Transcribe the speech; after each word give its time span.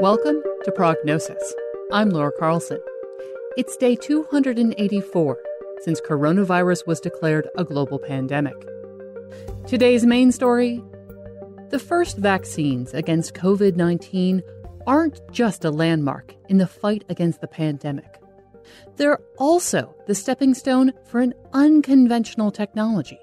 Welcome 0.00 0.42
to 0.64 0.72
Prognosis. 0.72 1.54
I'm 1.92 2.08
Laura 2.08 2.32
Carlson. 2.32 2.80
It's 3.58 3.76
day 3.76 3.96
284 3.96 5.38
since 5.82 6.00
coronavirus 6.00 6.86
was 6.86 7.00
declared 7.00 7.46
a 7.58 7.64
global 7.64 7.98
pandemic. 7.98 8.56
Today's 9.66 10.06
main 10.06 10.32
story 10.32 10.82
the 11.68 11.78
first 11.78 12.16
vaccines 12.16 12.94
against 12.94 13.34
COVID 13.34 13.76
19 13.76 14.42
aren't 14.86 15.20
just 15.32 15.66
a 15.66 15.70
landmark 15.70 16.34
in 16.48 16.56
the 16.56 16.66
fight 16.66 17.04
against 17.10 17.42
the 17.42 17.46
pandemic. 17.46 18.22
They're 18.96 19.20
also 19.36 19.94
the 20.06 20.14
stepping 20.14 20.54
stone 20.54 20.94
for 21.04 21.20
an 21.20 21.34
unconventional 21.52 22.50
technology 22.50 23.20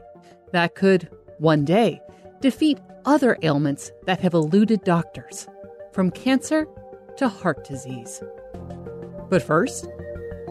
that 0.52 0.76
could, 0.76 1.09
one 1.40 1.66
day, 1.66 1.99
defeat 2.40 2.77
other 3.04 3.35
ailments 3.41 3.91
that 4.05 4.20
have 4.20 4.35
eluded 4.35 4.84
doctors, 4.84 5.48
from 5.98 6.12
cancer 6.12 6.68
to 7.18 7.28
heart 7.28 7.68
disease. 7.68 8.22
But 9.32 9.42
first, 9.42 9.88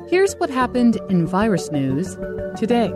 here's 0.09 0.34
what 0.39 0.51
happened 0.51 0.98
in 1.09 1.25
virus 1.25 1.70
news 1.70 2.17
today. 2.57 2.93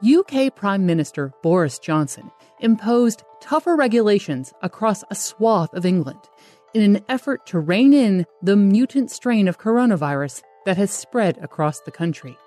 UK 0.00 0.54
Prime 0.54 0.86
Minister 0.86 1.32
Boris 1.42 1.80
Johnson 1.80 2.30
imposed 2.60 3.24
tougher 3.40 3.74
regulations 3.74 4.52
across 4.62 5.02
a 5.10 5.16
swath 5.16 5.74
of 5.74 5.84
England 5.84 6.20
in 6.74 6.82
an 6.84 7.04
effort 7.08 7.46
to 7.46 7.58
rein 7.58 7.92
in 7.92 8.26
the 8.40 8.54
mutant 8.54 9.10
strain 9.10 9.48
of 9.48 9.58
coronavirus 9.58 10.42
that 10.66 10.76
has 10.76 10.92
spread 10.92 11.36
across 11.38 11.80
the 11.80 11.90
country. 11.90 12.38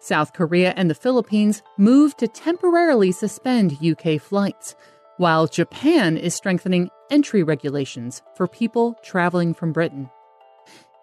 South 0.00 0.32
Korea 0.32 0.72
and 0.76 0.88
the 0.88 0.94
Philippines 0.94 1.62
moved 1.76 2.18
to 2.18 2.28
temporarily 2.28 3.12
suspend 3.12 3.78
UK 3.84 4.20
flights, 4.20 4.74
while 5.18 5.46
Japan 5.46 6.16
is 6.16 6.34
strengthening 6.34 6.88
entry 7.10 7.42
regulations 7.42 8.22
for 8.34 8.48
people 8.48 8.94
traveling 9.02 9.52
from 9.52 9.72
Britain. 9.72 10.08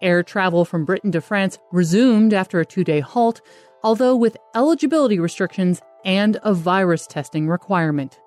Air 0.02 0.24
travel 0.24 0.64
from 0.64 0.84
Britain 0.84 1.12
to 1.12 1.20
France 1.20 1.58
resumed 1.70 2.34
after 2.34 2.58
a 2.58 2.66
two 2.66 2.82
day 2.82 2.98
halt, 2.98 3.40
although 3.84 4.16
with 4.16 4.36
eligibility 4.56 5.20
restrictions 5.20 5.80
and 6.04 6.38
a 6.42 6.52
virus 6.52 7.06
testing 7.06 7.48
requirement. 7.48 8.18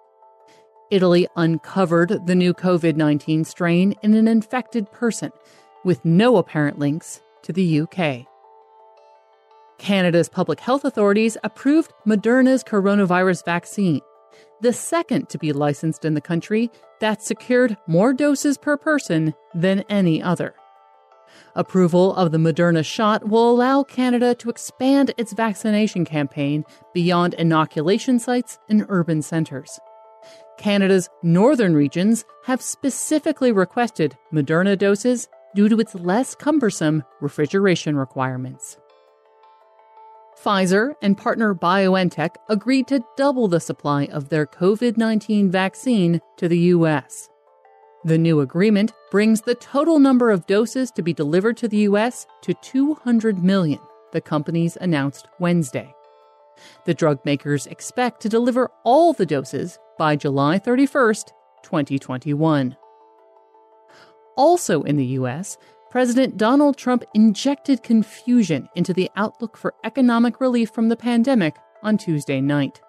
Italy 0.90 1.28
uncovered 1.36 2.26
the 2.28 2.36
new 2.36 2.54
COVID 2.54 2.96
19 2.96 3.44
strain 3.44 3.94
in 4.02 4.14
an 4.14 4.28
infected 4.28 4.90
person, 4.92 5.32
with 5.84 6.04
no 6.06 6.38
apparent 6.38 6.80
links 6.80 7.22
to 7.44 7.52
the 7.52 7.82
UK. 7.82 8.31
Canada's 9.82 10.30
public 10.30 10.60
health 10.60 10.86
authorities 10.86 11.38
approved 11.44 11.92
Moderna's 12.06 12.64
coronavirus 12.64 13.44
vaccine, 13.44 14.00
the 14.62 14.72
second 14.72 15.28
to 15.30 15.40
be 15.40 15.52
licensed 15.52 16.06
in 16.06 16.14
the 16.14 16.22
country 16.22 16.70
that 17.00 17.24
secured 17.24 17.76
more 17.88 18.14
doses 18.14 18.60
per 18.60 18.78
person 18.78 19.34
than 19.56 19.84
any 19.90 20.22
other. 20.22 20.54
Approval 21.56 22.14
of 22.16 22.32
the 22.32 22.38
Moderna 22.38 22.86
shot 22.86 23.28
will 23.28 23.50
allow 23.50 23.82
Canada 23.82 24.36
to 24.36 24.52
expand 24.52 25.16
its 25.18 25.34
vaccination 25.34 26.06
campaign 26.06 26.64
beyond 26.94 27.34
inoculation 27.34 28.20
sites 28.20 28.60
in 28.70 28.86
urban 28.88 29.24
centres. 29.24 29.80
Canada's 30.60 31.10
northern 31.24 31.74
regions 31.74 32.24
have 32.46 32.62
specifically 32.62 33.52
requested 33.52 34.16
Moderna 34.32 34.78
doses 34.78 35.28
due 35.56 35.68
to 35.70 35.80
its 35.80 35.96
less 35.96 36.36
cumbersome 36.36 37.04
refrigeration 37.20 37.96
requirements. 37.96 38.78
Pfizer 40.44 40.96
and 41.04 41.18
partner 41.18 41.54
BioNTech 41.54 42.36
agreed 42.50 42.88
to 42.88 43.04
double 43.16 43.48
the 43.48 43.60
supply 43.60 44.06
of 44.06 44.30
their 44.30 44.48
COVID 44.48 44.98
19 44.98 45.52
vaccine 45.52 46.20
to 46.38 46.48
the 46.48 46.58
U.S. 46.58 47.30
The 48.06 48.18
new 48.18 48.40
agreement 48.40 48.92
brings 49.12 49.42
the 49.42 49.54
total 49.54 50.00
number 50.00 50.32
of 50.32 50.48
doses 50.48 50.90
to 50.92 51.04
be 51.04 51.14
delivered 51.14 51.58
to 51.58 51.68
the 51.68 51.78
U.S. 51.78 52.26
to 52.42 52.56
200 52.56 53.44
million, 53.44 53.80
the 54.14 54.22
companies 54.22 54.78
announced 54.82 55.28
Wednesday. 55.40 55.94
The 56.86 56.96
drug 56.96 57.24
makers 57.24 57.68
expect 57.68 58.22
to 58.22 58.30
deliver 58.30 58.72
all 58.84 59.14
the 59.14 59.28
doses 59.28 59.78
by 60.00 60.16
July 60.16 60.58
31st, 60.58 61.26
2021. 61.64 62.76
Also 64.36 64.82
in 64.82 64.98
the 64.98 65.06
U.S., 65.06 65.58
President 65.92 66.38
Donald 66.38 66.78
Trump 66.78 67.04
injected 67.14 67.84
confusion 67.84 68.70
into 68.76 68.94
the 68.94 69.12
outlook 69.18 69.58
for 69.58 69.74
economic 69.84 70.40
relief 70.40 70.70
from 70.70 70.88
the 70.88 70.96
pandemic 70.96 71.58
on 71.84 71.98
Tuesday 71.98 72.40
night. 72.40 72.80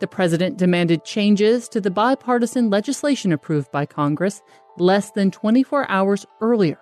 The 0.00 0.06
president 0.06 0.56
demanded 0.56 1.04
changes 1.04 1.68
to 1.68 1.82
the 1.82 1.90
bipartisan 1.90 2.70
legislation 2.70 3.30
approved 3.30 3.70
by 3.70 3.84
Congress 3.84 4.40
less 4.78 5.10
than 5.10 5.30
24 5.30 5.90
hours 5.90 6.24
earlier, 6.40 6.78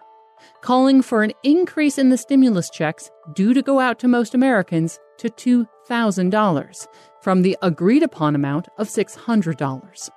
calling 0.60 1.02
for 1.02 1.25
an 1.25 1.32
increase 1.42 1.98
in 1.98 2.10
the 2.10 2.19
stimulus 2.19 2.70
checks 2.70 3.10
due 3.34 3.52
to 3.52 3.62
go 3.62 3.81
out 3.81 3.98
to 3.98 4.06
most 4.06 4.34
Americans 4.34 5.00
to 5.19 5.28
$2,000 5.28 6.86
from 7.20 7.42
the 7.42 7.58
agreed 7.62 8.04
upon 8.04 8.36
amount 8.36 8.69
of 8.78 8.88
$600. 8.88 10.10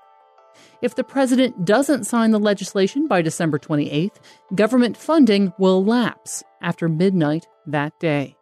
If 0.82 0.96
the 0.96 1.04
president 1.04 1.66
doesn't 1.66 2.06
sign 2.06 2.32
the 2.32 2.40
legislation 2.40 3.08
by 3.08 3.22
December 3.22 3.60
28th, 3.60 4.18
government 4.54 4.98
funding 4.98 5.54
will 5.58 5.84
lapse 5.84 6.44
after 6.62 6.88
midnight 6.90 7.48
that 7.68 8.00
day. 8.00 8.36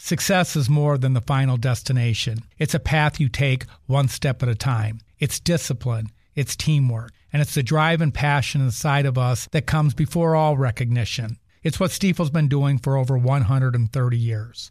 Success 0.00 0.54
is 0.54 0.70
more 0.70 0.96
than 0.96 1.12
the 1.12 1.20
final 1.20 1.56
destination. 1.56 2.38
It's 2.56 2.74
a 2.74 2.78
path 2.78 3.18
you 3.18 3.28
take 3.28 3.66
one 3.86 4.06
step 4.06 4.42
at 4.42 4.48
a 4.48 4.54
time. 4.54 5.00
It's 5.18 5.40
discipline, 5.40 6.12
it's 6.36 6.54
teamwork, 6.54 7.10
and 7.32 7.42
it's 7.42 7.54
the 7.54 7.64
drive 7.64 8.00
and 8.00 8.14
passion 8.14 8.60
inside 8.60 9.06
of 9.06 9.18
us 9.18 9.48
that 9.50 9.66
comes 9.66 9.94
before 9.94 10.36
all 10.36 10.56
recognition. 10.56 11.38
It's 11.64 11.80
what 11.80 11.90
Stifel's 11.90 12.30
been 12.30 12.48
doing 12.48 12.78
for 12.78 12.96
over 12.96 13.18
130 13.18 14.16
years. 14.16 14.70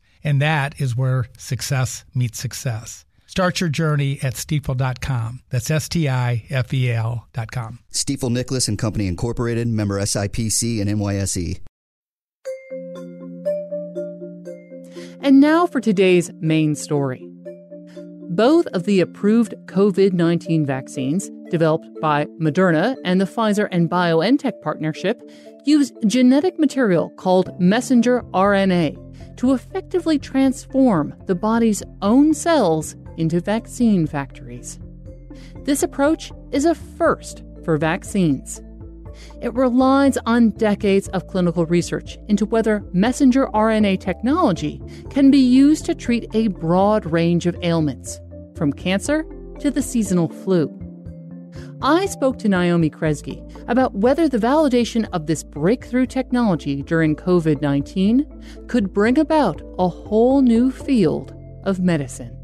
And 0.23 0.41
that 0.41 0.79
is 0.79 0.95
where 0.95 1.25
success 1.37 2.05
meets 2.13 2.39
success. 2.39 3.05
Start 3.31 3.61
your 3.61 3.69
journey 3.69 4.19
at 4.21 4.33
stifel.com. 4.33 5.39
That's 5.49 5.71
S 5.71 5.87
T 5.87 6.09
I 6.09 6.43
F 6.49 6.73
E 6.73 6.91
L.com. 6.91 7.79
Stifel 7.93 8.29
Nicolaus 8.29 8.67
and 8.67 8.77
Company 8.77 9.07
Incorporated, 9.07 9.69
member 9.69 10.01
SIPC 10.01 10.81
and 10.81 10.89
NYSE. 10.89 11.61
And 15.21 15.39
now 15.39 15.65
for 15.65 15.79
today's 15.79 16.29
main 16.41 16.75
story. 16.75 17.25
Both 18.31 18.67
of 18.67 18.83
the 18.83 18.99
approved 18.99 19.53
COVID 19.67 20.11
19 20.11 20.65
vaccines, 20.65 21.29
developed 21.49 21.87
by 22.01 22.25
Moderna 22.41 22.97
and 23.05 23.21
the 23.21 23.25
Pfizer 23.25 23.69
and 23.71 23.89
BioNTech 23.89 24.61
partnership, 24.61 25.21
use 25.63 25.93
genetic 26.05 26.59
material 26.59 27.11
called 27.11 27.57
messenger 27.61 28.23
RNA 28.33 29.10
to 29.37 29.53
effectively 29.53 30.19
transform 30.19 31.15
the 31.25 31.35
body's 31.35 31.83
own 32.01 32.33
cells 32.33 32.95
into 33.17 33.39
vaccine 33.39 34.07
factories. 34.07 34.79
This 35.63 35.83
approach 35.83 36.31
is 36.51 36.65
a 36.65 36.75
first 36.75 37.43
for 37.63 37.77
vaccines. 37.77 38.61
It 39.41 39.53
relies 39.53 40.17
on 40.25 40.51
decades 40.51 41.07
of 41.09 41.27
clinical 41.27 41.65
research 41.65 42.17
into 42.27 42.45
whether 42.45 42.83
messenger 42.93 43.47
RNA 43.47 43.99
technology 43.99 44.81
can 45.09 45.29
be 45.29 45.39
used 45.39 45.85
to 45.85 45.95
treat 45.95 46.33
a 46.33 46.47
broad 46.47 47.05
range 47.05 47.45
of 47.45 47.57
ailments, 47.61 48.19
from 48.55 48.73
cancer 48.73 49.25
to 49.59 49.69
the 49.69 49.81
seasonal 49.81 50.29
flu. 50.29 50.80
I 51.83 52.05
spoke 52.05 52.37
to 52.39 52.49
Naomi 52.49 52.91
Kresge 52.91 53.41
about 53.67 53.95
whether 53.95 54.29
the 54.29 54.37
validation 54.37 55.09
of 55.13 55.25
this 55.25 55.41
breakthrough 55.41 56.05
technology 56.05 56.83
during 56.83 57.15
COVID 57.15 57.59
19 57.61 58.67
could 58.67 58.93
bring 58.93 59.17
about 59.17 59.61
a 59.79 59.87
whole 59.87 60.43
new 60.43 60.69
field 60.69 61.33
of 61.63 61.79
medicine. 61.79 62.40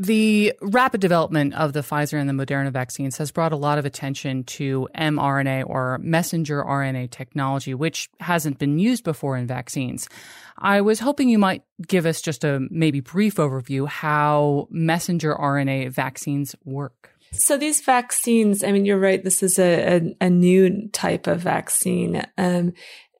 The 0.00 0.54
rapid 0.62 1.02
development 1.02 1.52
of 1.52 1.74
the 1.74 1.80
Pfizer 1.80 2.18
and 2.18 2.26
the 2.26 2.32
Moderna 2.32 2.72
vaccines 2.72 3.18
has 3.18 3.30
brought 3.30 3.52
a 3.52 3.56
lot 3.56 3.76
of 3.76 3.84
attention 3.84 4.44
to 4.44 4.88
mRNA 4.96 5.64
or 5.66 5.98
messenger 5.98 6.64
RNA 6.64 7.10
technology, 7.10 7.74
which 7.74 8.08
hasn't 8.18 8.58
been 8.58 8.78
used 8.78 9.04
before 9.04 9.36
in 9.36 9.46
vaccines. 9.46 10.08
I 10.56 10.80
was 10.80 11.00
hoping 11.00 11.28
you 11.28 11.38
might 11.38 11.64
give 11.86 12.06
us 12.06 12.22
just 12.22 12.44
a 12.44 12.66
maybe 12.70 13.00
brief 13.00 13.34
overview 13.34 13.86
how 13.86 14.68
messenger 14.70 15.34
RNA 15.34 15.90
vaccines 15.90 16.56
work. 16.64 17.10
So 17.32 17.58
these 17.58 17.82
vaccines, 17.82 18.64
I 18.64 18.72
mean, 18.72 18.86
you're 18.86 18.98
right. 18.98 19.22
This 19.22 19.42
is 19.42 19.58
a, 19.58 19.98
a, 19.98 20.16
a 20.22 20.30
new 20.30 20.88
type 20.92 21.26
of 21.26 21.40
vaccine. 21.40 22.24
Um, 22.38 22.72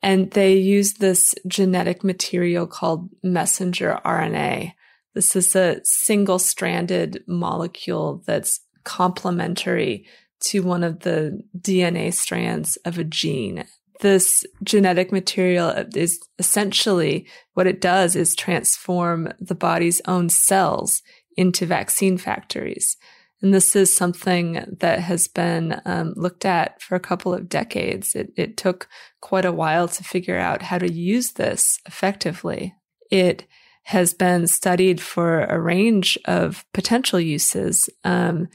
and 0.03 0.31
they 0.31 0.55
use 0.55 0.95
this 0.95 1.35
genetic 1.47 2.03
material 2.03 2.67
called 2.67 3.11
messenger 3.23 4.01
RNA. 4.03 4.73
This 5.15 5.35
is 5.35 5.57
a 5.57 5.81
single 5.85 6.39
stranded 6.39 7.23
molecule 7.27 8.23
that's 8.27 8.61
complementary 8.85 10.07
to 10.41 10.63
one 10.63 10.85
of 10.85 11.01
the 11.01 11.43
DNA 11.59 12.13
strands 12.13 12.77
of 12.85 12.99
a 12.99 13.05
gene. 13.05 13.65
This 14.01 14.45
genetic 14.65 15.13
material 15.13 15.71
is 15.95 16.21
essentially 16.39 17.27
what 17.53 17.67
it 17.67 17.81
does 17.81 18.17
is 18.17 18.35
transform 18.35 19.31
the 19.39 19.55
body's 19.55 20.01
own 20.07 20.31
cells 20.31 21.03
into 21.37 21.67
vaccine 21.67 22.17
factories. 22.17 22.97
And 23.43 23.55
this 23.55 23.75
is 23.75 23.95
something 23.95 24.65
that 24.81 25.01
has 25.01 25.29
been 25.29 25.81
um, 25.85 26.13
looked 26.17 26.45
at 26.45 26.81
for 26.83 26.95
a 26.95 27.01
couple 27.01 27.33
of 27.33 27.49
decades. 27.49 28.15
It, 28.15 28.33
it 28.37 28.57
took 28.57 28.89
quite 29.21 29.45
a 29.45 29.53
while 29.53 29.89
to 29.89 30.05
figure 30.05 30.39
out 30.39 30.63
how 30.63 30.79
to 30.79 30.91
use 30.91 31.33
this 31.33 31.79
effectively. 31.87 32.75
It 33.11 33.47
has 33.83 34.15
been 34.15 34.47
studied 34.47 35.01
for 35.01 35.45
a 35.45 35.61
range 35.61 36.19
of 36.27 36.65
potential 36.73 37.19
uses 37.19 37.89
um, 38.05 38.49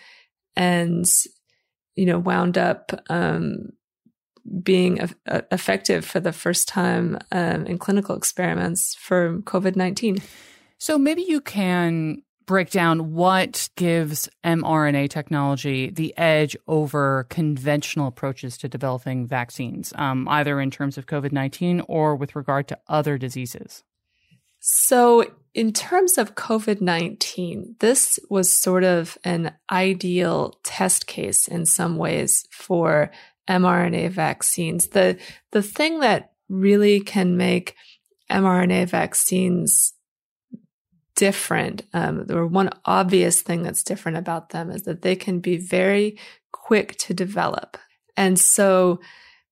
and 0.56 1.06
you 1.96 2.06
know 2.06 2.20
wound 2.20 2.58
up 2.58 2.92
um, 3.10 3.70
being 4.62 5.02
a- 5.02 5.10
a- 5.26 5.44
effective 5.52 6.06
for 6.06 6.20
the 6.20 6.34
first 6.34 6.68
time 6.68 7.18
um, 7.32 7.66
in 7.66 7.78
clinical 7.78 8.16
experiments 8.16 8.96
for 8.96 9.40
covid-19 9.40 10.22
so 10.78 10.98
maybe 10.98 11.24
you 11.24 11.42
can 11.42 12.22
break 12.46 12.70
down 12.70 13.14
what 13.14 13.70
gives 13.76 14.30
mRNA 14.44 15.10
technology 15.10 15.90
the 15.90 16.16
edge 16.18 16.56
over 16.68 17.26
conventional 17.30 18.08
approaches 18.08 18.58
to 18.58 18.70
developing 18.70 19.26
vaccines, 19.26 19.94
um, 19.96 20.28
either 20.30 20.60
in 20.60 20.72
terms 20.72 20.98
of 20.98 21.06
COVID 21.06 21.32
19 21.32 21.82
or 21.88 22.16
with 22.16 22.36
regard 22.36 22.68
to 22.68 22.78
other 22.88 23.18
diseases? 23.18 23.84
So, 24.68 25.24
in 25.54 25.74
terms 25.74 26.18
of 26.18 26.34
COVID 26.34 26.82
19, 26.82 27.76
this 27.82 28.18
was 28.32 28.52
sort 28.52 28.84
of 28.84 29.16
an 29.24 29.54
ideal 29.72 30.56
test 30.64 31.06
case 31.06 31.48
in 31.48 31.68
some 31.68 31.98
ways 31.98 32.48
for 32.50 33.12
mRNA 33.48 34.10
vaccines. 34.10 34.88
The, 34.88 35.20
the 35.52 35.62
thing 35.62 36.00
that 36.00 36.32
really 36.50 37.00
can 37.00 37.38
make 37.38 37.76
mRNA 38.32 38.90
vaccines 38.90 39.94
different, 41.16 41.84
um, 41.94 42.26
or 42.32 42.48
one 42.48 42.72
obvious 42.86 43.44
thing 43.44 43.62
that's 43.62 43.84
different 43.84 44.18
about 44.18 44.50
them 44.50 44.72
is 44.72 44.82
that 44.86 45.04
they 45.04 45.16
can 45.16 45.42
be 45.42 45.58
very 45.58 46.18
quick 46.52 46.98
to 46.98 47.14
develop. 47.14 47.78
And 48.18 48.40
so, 48.40 49.00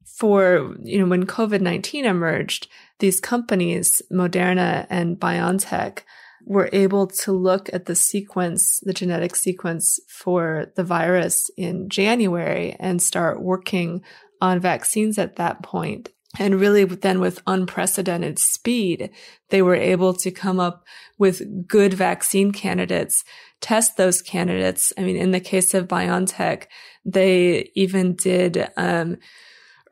for, 0.05 0.75
you 0.83 0.99
know, 0.99 1.05
when 1.07 1.25
COVID 1.25 1.61
19 1.61 2.05
emerged, 2.05 2.67
these 2.99 3.19
companies, 3.19 4.01
Moderna 4.11 4.87
and 4.89 5.19
BioNTech, 5.19 5.99
were 6.45 6.69
able 6.73 7.07
to 7.07 7.31
look 7.31 7.69
at 7.73 7.85
the 7.85 7.95
sequence, 7.95 8.79
the 8.81 8.93
genetic 8.93 9.35
sequence 9.35 9.99
for 10.09 10.71
the 10.75 10.83
virus 10.83 11.49
in 11.57 11.89
January 11.89 12.75
and 12.79 13.01
start 13.01 13.41
working 13.41 14.03
on 14.41 14.59
vaccines 14.59 15.17
at 15.17 15.37
that 15.37 15.63
point. 15.63 16.09
And 16.39 16.59
really 16.59 16.83
then 16.83 17.19
with 17.19 17.43
unprecedented 17.45 18.39
speed, 18.39 19.11
they 19.49 19.61
were 19.61 19.75
able 19.75 20.13
to 20.15 20.31
come 20.31 20.59
up 20.59 20.83
with 21.19 21.67
good 21.67 21.93
vaccine 21.93 22.51
candidates, 22.51 23.23
test 23.61 23.97
those 23.97 24.21
candidates. 24.21 24.91
I 24.97 25.01
mean, 25.01 25.15
in 25.15 25.31
the 25.31 25.39
case 25.39 25.73
of 25.73 25.87
BioNTech, 25.87 26.65
they 27.05 27.69
even 27.75 28.15
did, 28.15 28.67
um, 28.75 29.17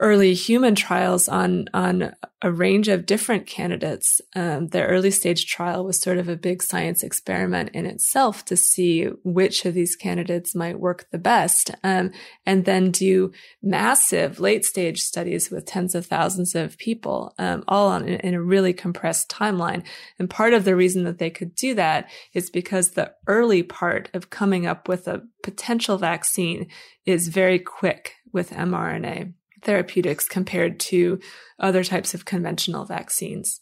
early 0.02 0.34
human 0.34 0.74
trials 0.74 1.30
on 1.30 1.68
on 1.74 2.14
a 2.42 2.52
range 2.52 2.88
of 2.88 3.06
different 3.06 3.46
candidates. 3.46 4.20
Um, 4.36 4.70
the 4.70 4.84
early 4.84 5.12
stage 5.12 5.46
trial 5.46 5.86
was 5.86 6.02
sort 6.02 6.18
of 6.18 6.28
a 6.28 6.36
big 6.36 6.64
science 6.64 7.04
experiment 7.04 7.70
in 7.76 7.86
itself 7.86 8.44
to 8.46 8.58
see 8.58 9.06
which 9.24 9.64
of 9.64 9.76
these 9.76 9.96
candidates 9.96 10.56
might 10.56 10.80
work 10.80 11.08
the 11.12 11.20
best, 11.20 11.70
um, 11.84 12.12
and 12.44 12.66
then 12.66 12.90
do 12.90 13.32
massive 13.62 14.40
late 14.40 14.66
stage 14.66 15.04
studies 15.04 15.52
with 15.52 15.68
tens 15.68 15.94
of 15.94 16.08
thousands 16.08 16.56
of 16.56 16.80
people, 16.80 17.36
um, 17.38 17.64
all 17.68 17.88
on 17.90 18.08
in 18.08 18.34
a 18.34 18.42
really 18.42 18.74
compressed 18.74 19.30
timeline. 19.30 19.84
And 20.18 20.28
part 20.28 20.56
of 20.56 20.66
the 20.66 20.76
reason 20.76 21.04
that 21.04 21.20
they 21.20 21.30
could 21.30 21.54
do 21.54 21.76
that 21.76 22.10
is 22.34 22.50
because 22.50 22.92
the 22.92 23.14
early 23.28 23.62
part 23.62 24.10
of 24.16 24.32
coming 24.32 24.66
up 24.66 24.88
with 24.88 25.08
a 25.08 25.22
potential 25.44 26.00
vaccine 26.00 26.68
is 27.06 27.28
very 27.28 27.60
quick 27.60 28.16
with 28.34 28.50
mRNA 28.52 29.34
therapeutics 29.64 30.28
compared 30.28 30.80
to 30.80 31.20
other 31.60 31.84
types 31.84 32.14
of 32.14 32.26
conventional 32.26 32.86
vaccines. 32.86 33.62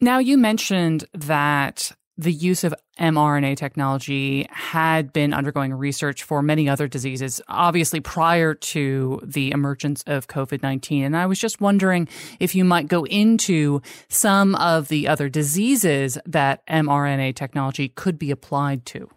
Now, 0.00 0.18
you 0.18 0.36
mentioned 0.36 1.06
that 1.14 1.92
the 2.18 2.32
use 2.32 2.64
of 2.64 2.74
mRNA 2.98 3.56
technology 3.56 4.46
had 4.50 5.12
been 5.12 5.34
undergoing 5.34 5.74
research 5.74 6.22
for 6.22 6.42
many 6.42 6.68
other 6.68 6.88
diseases, 6.88 7.42
obviously 7.48 8.00
prior 8.00 8.54
to 8.54 9.20
the 9.22 9.50
emergence 9.50 10.02
of 10.06 10.26
COVID 10.26 10.62
19. 10.62 11.04
And 11.04 11.16
I 11.16 11.26
was 11.26 11.38
just 11.38 11.60
wondering 11.60 12.08
if 12.40 12.54
you 12.54 12.64
might 12.64 12.88
go 12.88 13.04
into 13.04 13.82
some 14.08 14.54
of 14.54 14.88
the 14.88 15.08
other 15.08 15.28
diseases 15.28 16.16
that 16.26 16.66
mRNA 16.66 17.34
technology 17.34 17.88
could 17.88 18.18
be 18.18 18.30
applied 18.30 18.86
to. 18.86 19.10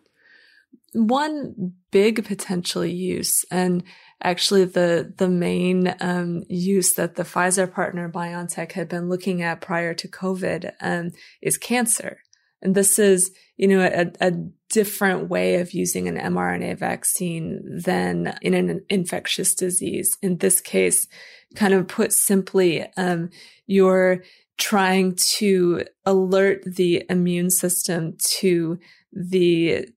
One 0.94 1.74
big 1.92 2.26
potential 2.26 2.84
use, 2.84 3.46
and 3.52 3.84
actually 4.22 4.66
the 4.66 5.14
the 5.18 5.30
main 5.30 5.96
um, 6.00 6.44
use 6.50 6.94
that 6.94 7.16
the 7.16 7.24
Pfizer 7.24 7.72
partner 7.72 8.10
BioNTech 8.10 8.74
had 8.74 8.90
been 8.90 9.10
looking 9.10 9.42
at 9.42 9.62
prior 9.62 9.94
to 9.94 10.08
COVID 10.08 10.72
um, 10.82 11.12
is 11.42 11.58
cancer, 11.58 12.20
and 12.62 12.76
this 12.76 13.00
is 13.00 13.32
you 13.58 13.68
know 13.68 13.82
a, 13.82 14.12
a, 14.26 14.32
different 14.72 15.28
way 15.30 15.56
of 15.56 15.74
using 15.74 16.08
an 16.08 16.16
mRNA 16.16 16.78
vaccine 16.78 17.60
than 17.86 18.38
in 18.44 18.54
an 18.54 18.86
infectious 18.88 19.56
disease. 19.56 20.16
In 20.22 20.38
this 20.38 20.62
case, 20.62 21.08
kind 21.56 21.74
of 21.74 21.88
put 21.88 22.14
simply, 22.14 22.86
um, 22.96 23.32
you're 23.66 24.24
trying 24.60 25.16
to 25.16 25.84
alert 26.06 26.62
the 26.66 27.04
immune 27.10 27.50
system 27.50 28.16
to 28.20 28.78
the 29.12 29.88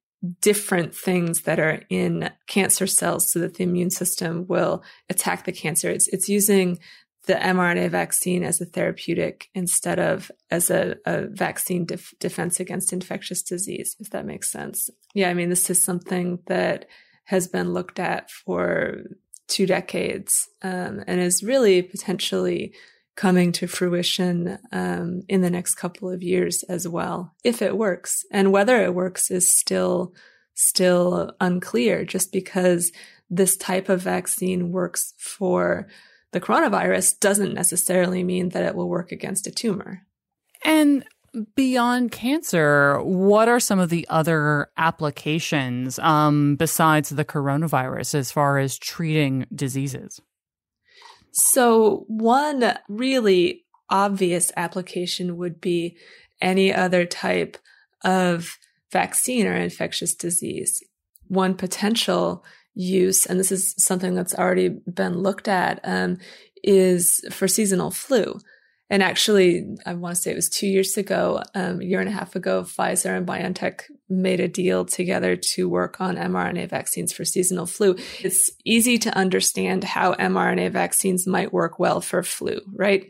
different 0.40 0.94
things 0.94 1.42
that 1.42 1.58
are 1.58 1.82
in 1.88 2.30
cancer 2.46 2.86
cells 2.86 3.30
so 3.30 3.38
that 3.40 3.54
the 3.54 3.64
immune 3.64 3.90
system 3.90 4.46
will 4.46 4.82
attack 5.10 5.44
the 5.44 5.52
cancer. 5.52 5.90
It's, 5.90 6.08
it's 6.08 6.28
using 6.28 6.78
the 7.26 7.34
mRNA 7.34 7.90
vaccine 7.90 8.42
as 8.42 8.60
a 8.60 8.64
therapeutic 8.64 9.48
instead 9.54 9.98
of 9.98 10.30
as 10.50 10.70
a, 10.70 10.96
a 11.06 11.26
vaccine 11.28 11.86
def- 11.86 12.14
defense 12.18 12.58
against 12.58 12.92
infectious 12.92 13.42
disease, 13.42 13.96
if 14.00 14.10
that 14.10 14.26
makes 14.26 14.50
sense. 14.50 14.90
Yeah, 15.14 15.30
I 15.30 15.34
mean, 15.34 15.48
this 15.48 15.70
is 15.70 15.84
something 15.84 16.40
that 16.46 16.86
has 17.24 17.46
been 17.46 17.72
looked 17.72 18.00
at 18.00 18.30
for 18.30 19.02
two 19.46 19.66
decades 19.66 20.48
um, 20.62 21.04
and 21.06 21.20
is 21.20 21.42
really 21.42 21.82
potentially 21.82 22.74
coming 23.14 23.52
to 23.52 23.66
fruition 23.66 24.58
um, 24.72 25.22
in 25.28 25.42
the 25.42 25.50
next 25.50 25.74
couple 25.74 26.10
of 26.10 26.22
years 26.22 26.62
as 26.64 26.88
well, 26.88 27.34
if 27.44 27.60
it 27.60 27.76
works. 27.76 28.24
And 28.30 28.52
whether 28.52 28.82
it 28.82 28.94
works 28.94 29.30
is 29.30 29.54
still 29.54 30.14
still 30.54 31.32
unclear, 31.40 32.04
just 32.04 32.32
because 32.32 32.92
this 33.30 33.56
type 33.56 33.88
of 33.88 34.02
vaccine 34.02 34.70
works 34.70 35.14
for 35.18 35.88
the 36.32 36.40
coronavirus 36.40 37.18
doesn't 37.20 37.54
necessarily 37.54 38.22
mean 38.22 38.50
that 38.50 38.64
it 38.64 38.74
will 38.74 38.88
work 38.88 39.12
against 39.12 39.46
a 39.46 39.50
tumor. 39.50 40.06
And 40.64 41.04
beyond 41.54 42.12
cancer, 42.12 43.02
what 43.02 43.48
are 43.48 43.60
some 43.60 43.78
of 43.78 43.88
the 43.88 44.06
other 44.08 44.70
applications 44.76 45.98
um, 45.98 46.56
besides 46.56 47.10
the 47.10 47.24
coronavirus 47.24 48.14
as 48.14 48.30
far 48.30 48.58
as 48.58 48.78
treating 48.78 49.46
diseases? 49.54 50.20
So 51.32 52.04
one 52.08 52.78
really 52.88 53.64
obvious 53.90 54.52
application 54.56 55.36
would 55.36 55.60
be 55.60 55.96
any 56.40 56.72
other 56.72 57.04
type 57.04 57.56
of 58.04 58.58
vaccine 58.90 59.46
or 59.46 59.54
infectious 59.54 60.14
disease. 60.14 60.82
One 61.28 61.54
potential 61.54 62.44
use, 62.74 63.26
and 63.26 63.38
this 63.38 63.52
is 63.52 63.74
something 63.78 64.14
that's 64.14 64.34
already 64.34 64.68
been 64.68 65.18
looked 65.18 65.48
at, 65.48 65.80
um, 65.84 66.18
is 66.62 67.24
for 67.30 67.48
seasonal 67.48 67.90
flu. 67.90 68.38
And 68.92 69.02
actually, 69.02 69.64
I 69.86 69.94
want 69.94 70.16
to 70.16 70.20
say 70.20 70.32
it 70.32 70.36
was 70.36 70.50
two 70.50 70.66
years 70.66 70.98
ago, 70.98 71.42
um, 71.54 71.80
a 71.80 71.84
year 71.84 72.00
and 72.00 72.10
a 72.10 72.12
half 72.12 72.36
ago, 72.36 72.62
Pfizer 72.62 73.16
and 73.16 73.26
BioNTech 73.26 73.84
made 74.10 74.38
a 74.38 74.48
deal 74.48 74.84
together 74.84 75.34
to 75.54 75.66
work 75.66 75.98
on 75.98 76.16
mRNA 76.16 76.68
vaccines 76.68 77.10
for 77.10 77.24
seasonal 77.24 77.64
flu. 77.64 77.96
It's 78.20 78.50
easy 78.66 78.98
to 78.98 79.16
understand 79.16 79.82
how 79.82 80.12
mRNA 80.16 80.72
vaccines 80.72 81.26
might 81.26 81.54
work 81.54 81.78
well 81.78 82.02
for 82.02 82.22
flu, 82.22 82.60
right? 82.74 83.06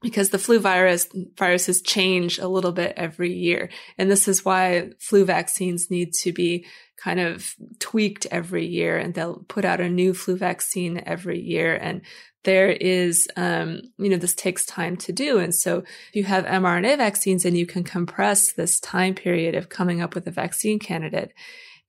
Because 0.00 0.30
the 0.30 0.38
flu 0.38 0.58
virus, 0.58 1.06
viruses 1.36 1.82
change 1.82 2.38
a 2.38 2.48
little 2.48 2.72
bit 2.72 2.94
every 2.96 3.34
year. 3.34 3.68
And 3.98 4.10
this 4.10 4.26
is 4.26 4.42
why 4.42 4.92
flu 5.00 5.26
vaccines 5.26 5.90
need 5.90 6.14
to 6.22 6.32
be 6.32 6.64
kind 6.96 7.20
of 7.20 7.54
tweaked 7.78 8.26
every 8.30 8.66
year 8.66 8.96
and 8.96 9.12
they'll 9.12 9.44
put 9.48 9.66
out 9.66 9.80
a 9.80 9.88
new 9.88 10.14
flu 10.14 10.36
vaccine 10.36 11.02
every 11.04 11.40
year. 11.40 11.74
And 11.74 12.00
there 12.44 12.70
is, 12.70 13.28
um, 13.36 13.82
you 13.98 14.08
know, 14.08 14.16
this 14.16 14.34
takes 14.34 14.64
time 14.64 14.96
to 14.96 15.12
do. 15.12 15.38
And 15.38 15.54
so 15.54 15.78
if 15.78 16.14
you 16.14 16.24
have 16.24 16.44
mRNA 16.44 16.96
vaccines 16.96 17.44
and 17.44 17.56
you 17.56 17.66
can 17.66 17.84
compress 17.84 18.52
this 18.52 18.80
time 18.80 19.14
period 19.14 19.54
of 19.54 19.68
coming 19.68 20.00
up 20.00 20.14
with 20.14 20.26
a 20.26 20.30
vaccine 20.30 20.78
candidate, 20.78 21.32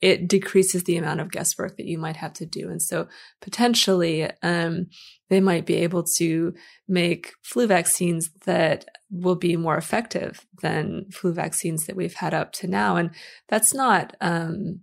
it 0.02 0.28
decreases 0.28 0.84
the 0.84 0.98
amount 0.98 1.20
of 1.20 1.32
guesswork 1.32 1.78
that 1.78 1.86
you 1.86 1.98
might 1.98 2.16
have 2.18 2.34
to 2.34 2.46
do. 2.46 2.70
And 2.70 2.82
so 2.82 3.08
potentially, 3.40 4.30
um, 4.42 4.88
they 5.30 5.40
might 5.40 5.66
be 5.66 5.76
able 5.76 6.04
to 6.18 6.54
make 6.88 7.34
flu 7.44 7.68
vaccines 7.68 8.32
that 8.46 8.86
will 9.10 9.36
be 9.36 9.56
more 9.56 9.78
effective 9.78 10.46
than 10.62 11.06
flu 11.12 11.32
vaccines 11.32 11.86
that 11.86 11.96
we've 11.96 12.16
had 12.16 12.34
up 12.34 12.52
to 12.54 12.68
now. 12.68 12.98
And 12.98 13.12
that's 13.48 13.74
not, 13.74 14.18
um, 14.20 14.82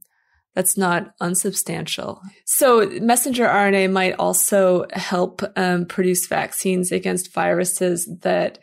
that's 0.59 0.77
not 0.77 1.15
unsubstantial. 1.21 2.21
So 2.45 2.85
messenger 3.01 3.47
RNA 3.47 3.93
might 3.93 4.17
also 4.19 4.87
help 4.93 5.41
um, 5.55 5.87
produce 5.87 6.27
vaccines 6.27 6.91
against 6.91 7.33
viruses 7.33 8.11
that 8.23 8.59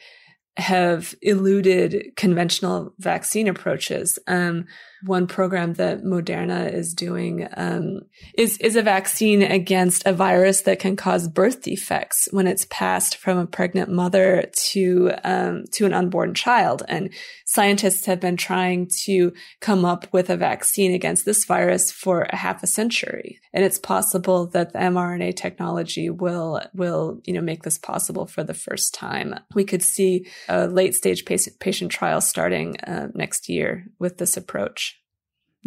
have 0.58 1.16
eluded 1.22 2.12
conventional 2.18 2.94
vaccine 3.00 3.48
approaches. 3.48 4.20
Um, 4.28 4.66
one 5.04 5.28
program 5.28 5.74
that 5.74 6.04
Moderna 6.04 6.72
is 6.72 6.94
doing 6.94 7.48
um, 7.56 8.02
is 8.38 8.58
is 8.60 8.76
a 8.76 8.82
vaccine 8.82 9.42
against 9.44 10.06
a 10.06 10.14
virus 10.14 10.62
that 10.62 10.80
can 10.80 10.96
cause 10.96 11.28
birth 11.28 11.62
defects 11.62 12.28
when 12.32 12.48
it's 12.48 12.66
passed 12.70 13.18
from 13.18 13.38
a 13.38 13.48
pregnant 13.48 13.92
mother 13.92 14.50
to 14.72 15.12
um, 15.24 15.66
to 15.74 15.86
an 15.86 15.94
unborn 15.94 16.34
child. 16.34 16.84
And 16.88 17.10
scientists 17.46 18.06
have 18.06 18.20
been 18.20 18.38
trying 18.38 18.90
to 19.04 19.34
come 19.60 19.86
up 19.86 20.12
with 20.12 20.30
a 20.30 20.38
vaccine 20.38 20.94
against 20.94 21.26
this 21.26 21.46
virus 21.46 21.92
for 21.92 22.24
a 22.24 22.36
half 22.36 22.64
a 22.64 22.68
century. 22.68 23.40
And 23.54 23.64
it's 23.64 23.80
possible 23.80 24.48
that 24.48 24.74
the 24.74 24.80
mRNA 24.80 25.36
technology 25.36 26.10
will 26.10 26.62
will 26.74 27.22
you 27.26 27.34
know 27.34 27.42
make 27.42 27.64
this 27.64 27.78
possible 27.78 28.26
for 28.26 28.44
the 28.44 28.54
first 28.54 28.94
time. 28.94 29.36
We 29.54 29.66
could 29.66 29.84
see 29.84 30.28
a 30.48 30.68
late 30.68 30.96
stage 30.96 31.26
patient 31.26 31.92
trial 31.92 32.22
starting 32.22 32.80
uh, 32.82 33.10
next 33.14 33.50
year 33.50 33.86
with 34.00 34.18
this 34.18 34.38
approach. 34.38 34.95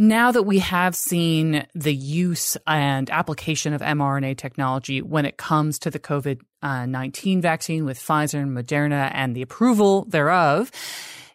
Now 0.00 0.30
that 0.30 0.44
we 0.44 0.60
have 0.60 0.94
seen 0.94 1.66
the 1.74 1.92
use 1.92 2.56
and 2.68 3.10
application 3.10 3.72
of 3.72 3.80
mRNA 3.80 4.36
technology 4.36 5.02
when 5.02 5.26
it 5.26 5.38
comes 5.38 5.76
to 5.80 5.90
the 5.90 5.98
COVID 5.98 6.40
19 6.62 7.40
vaccine 7.40 7.84
with 7.84 7.98
Pfizer 7.98 8.40
and 8.40 8.56
Moderna 8.56 9.10
and 9.12 9.34
the 9.34 9.42
approval 9.42 10.04
thereof, 10.04 10.70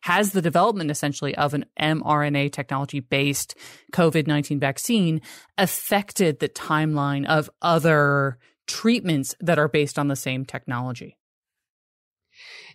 has 0.03 0.31
the 0.31 0.41
development 0.41 0.91
essentially 0.91 1.35
of 1.35 1.53
an 1.53 1.65
mRNA 1.77 2.53
technology 2.53 3.01
based 3.01 3.53
COVID 3.91 4.27
19 4.27 4.61
vaccine 4.61 5.21
affected 5.57 6.39
the 6.39 6.47
timeline 6.47 7.25
of 7.25 7.49
other 7.61 8.37
treatments 8.65 9.35
that 9.41 9.59
are 9.59 9.67
based 9.67 9.99
on 9.99 10.07
the 10.07 10.15
same 10.15 10.45
technology? 10.45 11.17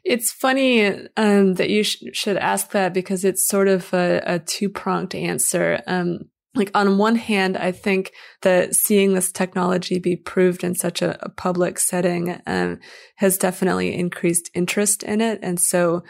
It's 0.05 0.31
funny 0.31 0.87
um, 1.17 1.55
that 1.55 1.71
you 1.71 1.83
sh- 1.83 2.03
should 2.13 2.37
ask 2.37 2.71
that 2.73 2.95
because 2.95 3.25
it's 3.25 3.47
sort 3.47 3.69
of 3.69 3.93
a, 3.93 4.23
a 4.25 4.39
two 4.39 4.69
pronged 4.69 5.15
answer. 5.15 5.83
Um, 5.87 6.31
like 6.55 6.71
on 6.75 6.99
one 6.99 7.17
hand, 7.17 7.57
I 7.57 7.73
think 7.73 8.13
that 8.43 8.75
seeing 8.75 9.15
this 9.15 9.31
technology 9.31 9.99
be 9.99 10.17
proved 10.17 10.65
in 10.65 10.75
such 10.75 11.03
a, 11.03 11.23
a 11.25 11.29
public 11.29 11.79
setting 11.79 12.41
um, 12.47 12.81
has 13.17 13.39
definitely 13.39 13.95
increased 13.95 14.51
interest 14.55 15.03
in 15.03 15.21
it, 15.21 15.39
and 15.43 15.61
so 15.61 16.03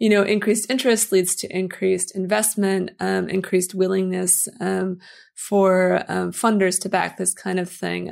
you 0.00 0.08
know, 0.08 0.22
increased 0.22 0.70
interest 0.70 1.12
leads 1.12 1.36
to 1.36 1.56
increased 1.56 2.16
investment, 2.16 2.90
um, 3.00 3.28
increased 3.28 3.74
willingness 3.74 4.48
um, 4.58 4.98
for 5.34 6.02
um, 6.08 6.32
funders 6.32 6.80
to 6.80 6.88
back 6.88 7.18
this 7.18 7.34
kind 7.34 7.60
of 7.60 7.70
thing. 7.70 8.10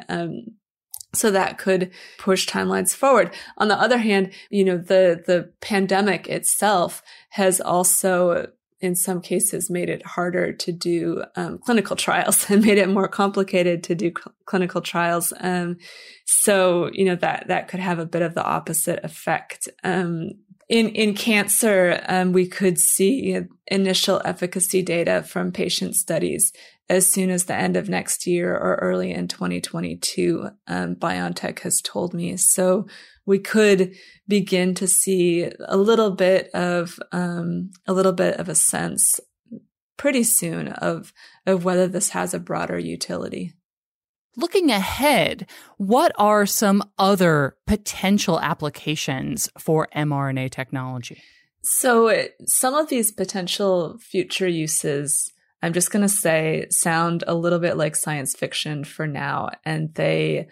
So 1.14 1.30
that 1.30 1.58
could 1.58 1.90
push 2.18 2.46
timelines 2.46 2.94
forward. 2.94 3.34
On 3.56 3.68
the 3.68 3.80
other 3.80 3.98
hand, 3.98 4.32
you 4.50 4.64
know, 4.64 4.76
the, 4.76 5.22
the 5.26 5.50
pandemic 5.60 6.28
itself 6.28 7.02
has 7.30 7.60
also 7.60 8.48
in 8.80 8.94
some 8.94 9.20
cases 9.20 9.70
made 9.70 9.88
it 9.88 10.04
harder 10.06 10.52
to 10.52 10.70
do 10.72 11.24
um, 11.34 11.58
clinical 11.58 11.96
trials 11.96 12.48
and 12.50 12.64
made 12.64 12.78
it 12.78 12.88
more 12.88 13.08
complicated 13.08 13.82
to 13.84 13.94
do 13.94 14.12
cl- 14.16 14.34
clinical 14.44 14.80
trials. 14.80 15.32
Um, 15.40 15.78
so 16.24 16.90
you 16.92 17.04
know 17.04 17.16
that 17.16 17.48
that 17.48 17.68
could 17.68 17.80
have 17.80 17.98
a 17.98 18.06
bit 18.06 18.22
of 18.22 18.34
the 18.34 18.44
opposite 18.44 19.00
effect. 19.02 19.68
Um, 19.82 20.32
in 20.68 20.88
in 20.90 21.14
cancer, 21.14 22.02
um, 22.08 22.32
we 22.32 22.46
could 22.46 22.78
see 22.78 23.40
initial 23.66 24.20
efficacy 24.24 24.82
data 24.82 25.22
from 25.22 25.52
patient 25.52 25.94
studies 25.94 26.52
as 26.88 27.10
soon 27.10 27.30
as 27.30 27.44
the 27.44 27.54
end 27.54 27.76
of 27.76 27.88
next 27.88 28.26
year 28.26 28.54
or 28.54 28.76
early 28.76 29.12
in 29.12 29.28
2022, 29.28 30.48
um, 30.66 30.96
BioNTech 30.96 31.60
has 31.60 31.82
told 31.82 32.14
me. 32.14 32.36
So 32.36 32.86
we 33.26 33.38
could 33.38 33.94
begin 34.26 34.74
to 34.76 34.86
see 34.86 35.50
a 35.66 35.76
little 35.76 36.12
bit 36.12 36.48
of 36.54 36.98
um, 37.12 37.70
a 37.86 37.92
little 37.92 38.12
bit 38.12 38.38
of 38.40 38.48
a 38.48 38.54
sense 38.54 39.20
pretty 39.98 40.22
soon 40.22 40.68
of 40.68 41.12
of 41.46 41.64
whether 41.64 41.88
this 41.88 42.10
has 42.10 42.32
a 42.32 42.38
broader 42.38 42.78
utility. 42.78 43.52
Looking 44.38 44.70
ahead, 44.70 45.46
what 45.76 46.12
are 46.16 46.46
some 46.46 46.82
other 46.98 47.56
potential 47.66 48.40
applications 48.40 49.50
for 49.58 49.88
mRNA 49.94 50.50
technology? 50.50 51.20
So, 51.62 52.26
some 52.46 52.72
of 52.72 52.88
these 52.88 53.12
potential 53.12 53.98
future 53.98 54.48
uses 54.48 55.32
I'm 55.62 55.72
just 55.72 55.90
going 55.90 56.02
to 56.02 56.08
say 56.08 56.66
sound 56.70 57.24
a 57.26 57.34
little 57.34 57.58
bit 57.58 57.76
like 57.76 57.96
science 57.96 58.34
fiction 58.34 58.84
for 58.84 59.06
now. 59.06 59.50
And 59.64 59.92
they, 59.94 60.48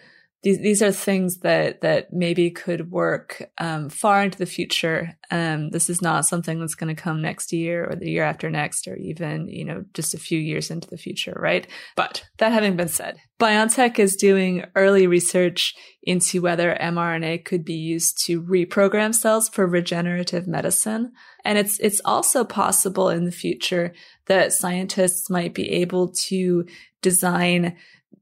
these, 0.47 0.61
these 0.61 0.81
are 0.81 0.93
things 0.93 1.39
that, 1.39 1.81
that 1.81 2.13
maybe 2.13 2.53
could 2.53 2.93
work, 2.93 3.51
um, 3.59 3.89
far 3.89 4.23
into 4.23 4.39
the 4.39 4.47
future. 4.47 5.19
Um, 5.33 5.71
this 5.71 5.91
is 5.91 6.01
not 6.01 6.25
something 6.25 6.61
that's 6.61 6.77
going 6.77 6.95
to 6.95 7.03
come 7.03 7.21
next 7.21 7.53
year 7.53 7.85
or 7.85 7.97
the 7.97 8.09
year 8.09 8.23
after 8.23 8.49
next, 8.49 8.87
or 8.87 8.95
even, 8.95 9.49
you 9.49 9.65
know, 9.65 9.85
just 9.93 10.15
a 10.15 10.19
few 10.19 10.39
years 10.39 10.71
into 10.71 10.89
the 10.89 10.99
future, 10.99 11.37
right? 11.37 11.67
But 11.97 12.25
that 12.39 12.53
having 12.53 12.77
been 12.77 12.87
said, 12.87 13.17
BioNTech 13.41 13.99
is 13.99 14.15
doing 14.15 14.65
early 14.77 15.09
research 15.09 15.75
into 16.05 16.41
whether 16.41 16.79
mRNA 16.81 17.45
could 17.45 17.65
be 17.65 17.75
used 17.75 18.25
to 18.27 18.41
reprogram 18.41 19.13
cells 19.13 19.49
for 19.49 19.67
regenerative 19.67 20.47
medicine. 20.47 21.11
And 21.45 21.59
it's, 21.59 21.81
it's 21.81 22.01
also 22.05 22.45
possible 22.45 23.09
in 23.09 23.25
the 23.25 23.33
future 23.33 23.95
that 24.27 24.53
scientists 24.53 25.29
might 25.29 25.55
be 25.55 25.69
able 25.73 26.13
to 26.29 26.67
design 27.03 27.77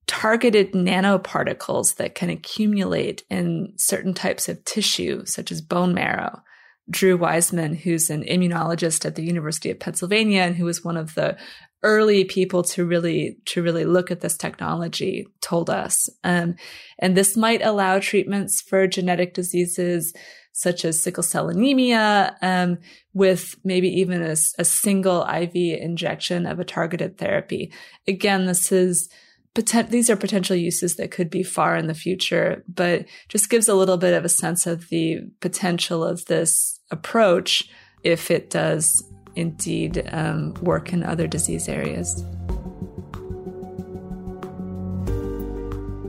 targeted 0.07 0.73
nanoparticles 0.73 1.97
that 1.97 2.15
can 2.15 2.31
accumulate 2.31 3.25
in 3.31 3.73
certain 3.77 4.15
types 4.15 4.49
of 4.49 4.65
tissue, 4.65 5.25
such 5.25 5.51
as 5.51 5.61
bone 5.61 5.95
marrow. 5.95 6.43
Drew 6.91 7.17
Weissman, 7.17 7.75
who's 7.75 8.11
an 8.11 8.25
immunologist 8.25 9.07
at 9.07 9.15
the 9.15 9.25
University 9.25 9.71
of 9.71 9.81
Pennsylvania 9.81 10.43
and 10.43 10.55
who 10.55 10.67
was 10.67 10.85
one 10.85 10.99
of 10.99 11.15
the 11.15 11.37
early 11.83 12.25
people 12.25 12.63
to 12.63 12.85
really 12.85 13.39
to 13.47 13.63
really 13.63 13.85
look 13.85 14.11
at 14.11 14.21
this 14.21 14.37
technology, 14.37 15.27
told 15.41 15.71
us. 15.71 16.09
Um, 16.25 16.57
and 16.99 17.17
this 17.17 17.37
might 17.37 17.63
allow 17.63 18.01
treatments 18.01 18.61
for 18.61 18.87
genetic 18.87 19.35
diseases 19.35 20.13
such 20.57 20.85
as 20.85 21.03
sickle 21.03 21.23
cell 21.23 21.49
anemia, 21.49 22.37
um, 22.41 22.79
with 23.13 23.57
maybe 23.65 23.89
even 23.89 24.23
a, 24.23 24.37
a, 24.59 24.65
single 24.65 25.25
IV 25.25 25.57
injection 25.57 26.47
of 26.47 26.61
a 26.61 26.65
targeted 26.65 27.19
therapy. 27.19 27.73
Again, 28.07 28.47
this 28.47 28.71
is 28.71 29.09
these 29.55 30.11
are 30.11 30.17
potential 30.17 30.57
uses 30.57 30.97
that 30.97 31.11
could 31.11 31.31
be 31.31 31.43
far 31.43 31.77
in 31.77 31.87
the 31.87 31.95
future, 31.95 32.65
but 32.69 33.07
just 33.29 33.51
gives 33.51 33.69
a 33.69 33.75
little 33.75 33.97
bit 33.97 34.15
of 34.15 34.25
a 34.25 34.29
sense 34.29 34.67
of 34.67 34.89
the 34.89 35.21
potential 35.41 36.05
of 36.05 36.25
this 36.27 36.81
approach 36.91 37.69
if 38.03 38.31
it 38.31 38.51
does 38.51 39.03
indeed 39.37 40.09
um, 40.13 40.55
work 40.55 40.93
in 40.93 41.03
other 41.03 41.27
disease 41.27 41.69
areas. 41.69 42.25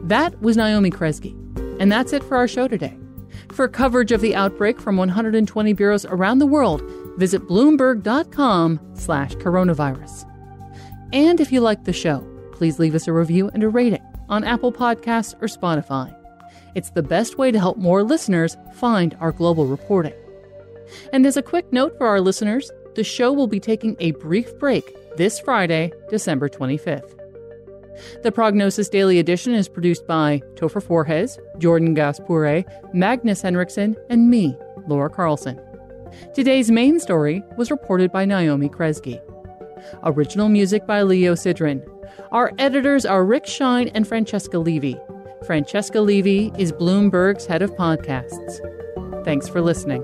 That 0.03 0.39
was 0.41 0.57
Naomi 0.57 0.91
Kresge. 0.91 1.33
And 1.79 1.91
that's 1.91 2.13
it 2.13 2.23
for 2.23 2.37
our 2.37 2.47
show 2.47 2.67
today. 2.67 2.97
For 3.51 3.67
coverage 3.67 4.11
of 4.11 4.21
the 4.21 4.35
outbreak 4.35 4.79
from 4.79 4.97
120 4.97 5.73
bureaus 5.73 6.05
around 6.05 6.39
the 6.39 6.45
world, 6.45 6.83
visit 7.17 7.47
bloomberg.com 7.47 8.79
slash 8.93 9.35
coronavirus. 9.35 10.29
And 11.13 11.39
if 11.39 11.51
you 11.51 11.61
like 11.61 11.85
the 11.85 11.93
show, 11.93 12.25
please 12.55 12.79
leave 12.79 12.95
us 12.95 13.07
a 13.07 13.13
review 13.13 13.49
and 13.53 13.63
a 13.63 13.69
rating 13.69 14.03
on 14.29 14.43
Apple 14.43 14.71
Podcasts 14.71 15.35
or 15.41 15.47
Spotify. 15.47 16.15
It's 16.73 16.89
the 16.89 17.03
best 17.03 17.37
way 17.37 17.51
to 17.51 17.59
help 17.59 17.77
more 17.77 18.03
listeners 18.03 18.57
find 18.73 19.15
our 19.19 19.31
global 19.31 19.65
reporting. 19.65 20.13
And 21.13 21.25
as 21.25 21.37
a 21.37 21.43
quick 21.43 21.71
note 21.71 21.97
for 21.97 22.07
our 22.07 22.21
listeners, 22.21 22.71
the 22.95 23.03
show 23.03 23.31
will 23.31 23.47
be 23.47 23.59
taking 23.59 23.95
a 23.99 24.11
brief 24.11 24.57
break 24.57 24.95
this 25.17 25.39
Friday, 25.39 25.91
December 26.09 26.49
25th. 26.49 27.11
The 28.23 28.31
Prognosis 28.31 28.89
Daily 28.89 29.19
Edition 29.19 29.53
is 29.53 29.69
produced 29.69 30.05
by 30.05 30.41
Topher 30.55 30.83
Forhecz, 30.83 31.37
Jordan 31.59 31.93
Gass-Pooré, 31.93 32.65
Magnus 32.93 33.41
Henriksen, 33.41 33.95
and 34.09 34.29
me, 34.29 34.57
Laura 34.87 35.09
Carlson. 35.09 35.59
Today's 36.33 36.71
main 36.71 36.99
story 36.99 37.41
was 37.57 37.71
reported 37.71 38.11
by 38.11 38.25
Naomi 38.25 38.69
Kresge. 38.69 39.21
Original 40.03 40.49
music 40.49 40.85
by 40.85 41.01
Leo 41.01 41.33
Sidran. 41.33 41.87
Our 42.31 42.51
editors 42.57 43.05
are 43.05 43.25
Rick 43.25 43.45
Schine 43.45 43.89
and 43.89 44.07
Francesca 44.07 44.59
Levy. 44.59 44.97
Francesca 45.45 46.01
Levy 46.01 46.51
is 46.57 46.71
Bloomberg's 46.71 47.45
head 47.45 47.61
of 47.61 47.71
podcasts. 47.71 48.59
Thanks 49.25 49.47
for 49.47 49.61
listening. 49.61 50.03